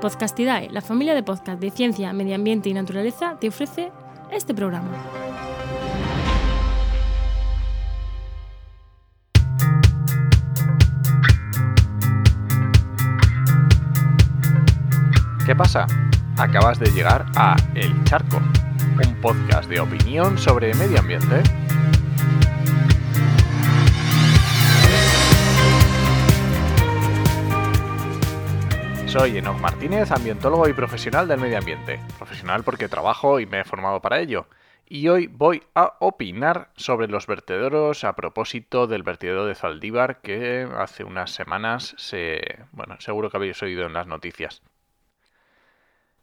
[0.00, 3.90] Podcastidae, la familia de podcast de ciencia, medio ambiente y naturaleza, te ofrece
[4.30, 4.90] este programa.
[15.46, 15.86] ¿Qué pasa?
[16.36, 21.42] Acabas de llegar a El Charco, un podcast de opinión sobre medio ambiente.
[29.18, 31.98] Soy Enoch Martínez, ambientólogo y profesional del medio ambiente.
[32.18, 34.46] Profesional porque trabajo y me he formado para ello.
[34.86, 40.68] Y hoy voy a opinar sobre los vertederos a propósito del vertedero de Zaldívar que
[40.76, 42.66] hace unas semanas se...
[42.72, 44.60] bueno, seguro que habéis oído en las noticias.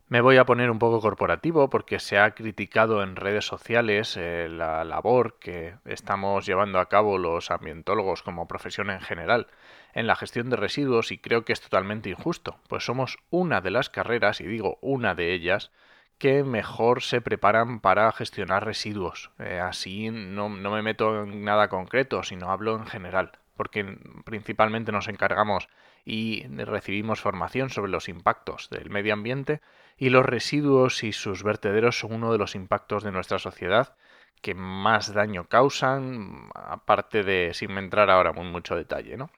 [0.07, 4.47] Me voy a poner un poco corporativo porque se ha criticado en redes sociales eh,
[4.51, 9.47] la labor que estamos llevando a cabo los ambientólogos como profesión en general
[9.93, 13.71] en la gestión de residuos y creo que es totalmente injusto, pues somos una de
[13.71, 15.71] las carreras, y digo una de ellas,
[16.17, 19.31] que mejor se preparan para gestionar residuos.
[19.39, 24.91] Eh, así no, no me meto en nada concreto, sino hablo en general, porque principalmente
[24.91, 25.67] nos encargamos
[26.05, 29.61] y recibimos formación sobre los impactos del medio ambiente
[29.97, 33.95] y los residuos y sus vertederos son uno de los impactos de nuestra sociedad
[34.41, 39.29] que más daño causan, aparte de sin entrar ahora en mucho detalle, ¿no?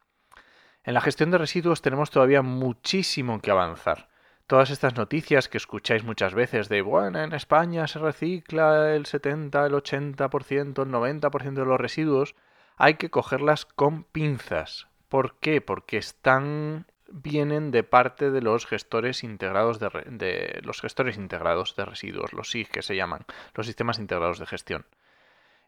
[0.85, 4.07] En la gestión de residuos tenemos todavía muchísimo que avanzar.
[4.45, 9.65] Todas estas noticias que escucháis muchas veces de, bueno, en España se recicla el 70,
[9.65, 12.35] el 80%, el 90% de los residuos,
[12.77, 14.87] hay que cogerlas con pinzas.
[15.09, 15.59] ¿Por qué?
[15.59, 22.33] Porque están vienen de parte de los gestores integrados de, los gestores integrados de residuos,
[22.33, 24.85] los SIG que se llaman, los sistemas integrados de gestión.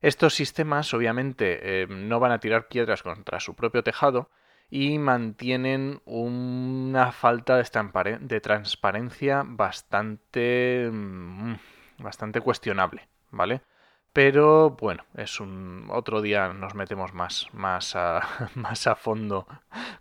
[0.01, 4.29] Estos sistemas obviamente eh, no van a tirar piedras contra su propio tejado
[4.69, 11.55] y mantienen una falta de, transparencia bastante mm,
[11.99, 13.61] bastante cuestionable, ¿vale?
[14.13, 18.21] Pero bueno, es un otro día nos metemos más, más, a,
[18.55, 19.47] más a fondo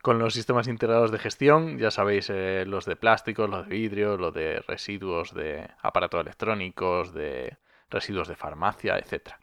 [0.01, 1.79] con los sistemas integrados de gestión.
[1.79, 7.13] Ya sabéis, eh, los de plásticos, los de vidrio, los de residuos de aparatos electrónicos,
[7.13, 7.59] de
[7.91, 9.35] residuos de farmacia, etc.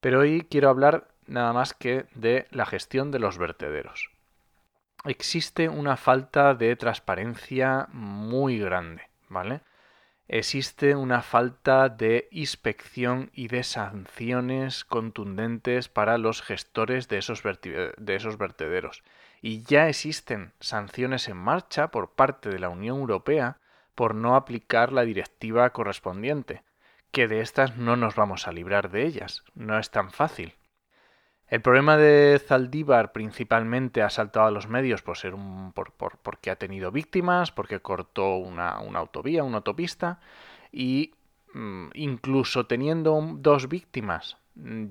[0.00, 4.11] Pero hoy quiero hablar nada más que de la gestión de los vertederos.
[5.04, 9.60] Existe una falta de transparencia muy grande, ¿vale?
[10.32, 18.14] existe una falta de inspección y de sanciones contundentes para los gestores de esos, de
[18.14, 19.02] esos vertederos.
[19.42, 23.58] Y ya existen sanciones en marcha por parte de la Unión Europea
[23.94, 26.62] por no aplicar la directiva correspondiente,
[27.10, 30.54] que de estas no nos vamos a librar de ellas, no es tan fácil.
[31.52, 36.50] El problema de Zaldívar principalmente ha saltado a los medios por ser un, por, porque
[36.50, 40.18] ha tenido víctimas, porque cortó una, autovía, una autopista,
[40.72, 41.12] y
[41.52, 44.84] mm, incluso teniendo dos víctimas, mm,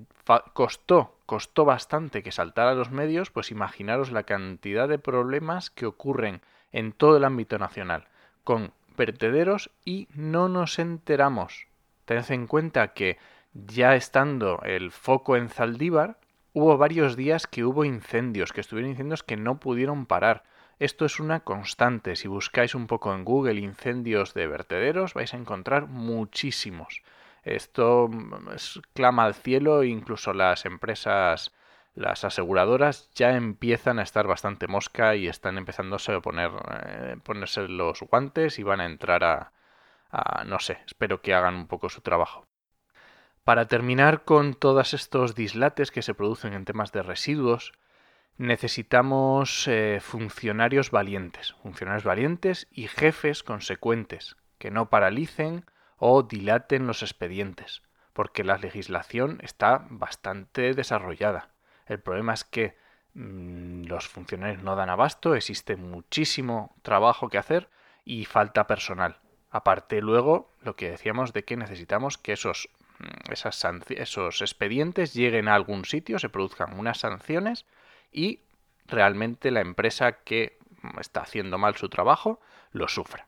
[0.54, 5.88] costó, costó bastante que saltara a los medios, pues imaginaros la cantidad de problemas que
[5.88, 6.42] ocurren
[6.72, 8.06] en todo el ámbito nacional
[8.44, 11.66] con vertederos y no nos enteramos.
[12.06, 13.18] Tened en cuenta que
[13.52, 16.22] ya estando el foco en Zaldívar,
[16.54, 20.44] Hubo varios días que hubo incendios, que estuvieron incendios que no pudieron parar.
[20.80, 22.18] Esto es una constante.
[22.18, 27.04] Si buscáis un poco en Google incendios de vertederos, vais a encontrar muchísimos.
[27.44, 28.50] Esto mm,
[28.94, 31.54] clama al cielo, incluso las empresas,
[31.96, 36.52] las aseguradoras ya empiezan a estar bastante mosca y están empezando a poner,
[36.86, 39.54] eh, ponerse los guantes y van a entrar a,
[40.12, 42.46] a, no sé, espero que hagan un poco su trabajo.
[43.44, 47.74] Para terminar con todos estos dislates que se producen en temas de residuos,
[48.38, 55.66] necesitamos eh, funcionarios valientes, funcionarios valientes y jefes consecuentes, que no paralicen
[55.98, 57.82] o dilaten los expedientes,
[58.14, 61.50] porque la legislación está bastante desarrollada.
[61.88, 62.78] El problema es que
[63.16, 67.70] mm, los funcionarios no dan abasto, existe muchísimo trabajo que hacer
[68.06, 69.18] y falta personal.
[69.50, 72.70] Aparte luego, lo que decíamos de que necesitamos que esos
[73.32, 77.66] esas esos expedientes lleguen a algún sitio, se produzcan unas sanciones
[78.12, 78.42] y
[78.86, 80.58] realmente la empresa que
[81.00, 82.40] está haciendo mal su trabajo
[82.72, 83.28] lo sufra.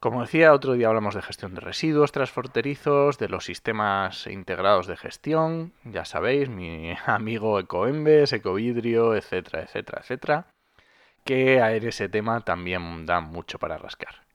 [0.00, 4.96] Como decía, otro día hablamos de gestión de residuos transfronterizos, de los sistemas integrados de
[4.96, 10.46] gestión, ya sabéis, mi amigo Ecoembes, Ecovidrio, etcétera, etcétera, etcétera,
[11.24, 14.29] que a ese tema también da mucho para rascar.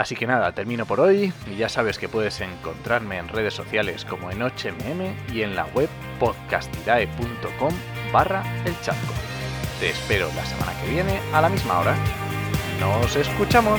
[0.00, 4.06] Así que nada, termino por hoy y ya sabes que puedes encontrarme en redes sociales
[4.06, 7.74] como en HMM y en la web podcastidae.com
[8.10, 9.12] barra el charco.
[9.78, 11.94] Te espero la semana que viene a la misma hora.
[12.80, 13.78] Nos escuchamos.